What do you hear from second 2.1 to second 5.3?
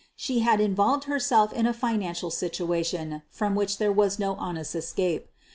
situation from which there was no honest escape.